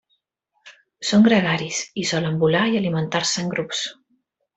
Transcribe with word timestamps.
Són 1.09 1.25
gregaris 1.27 1.81
i 2.03 2.05
solen 2.13 2.39
volar 2.45 2.63
i 2.73 2.79
alimentar-se 2.81 3.45
en 3.45 3.53
grups. 3.53 3.83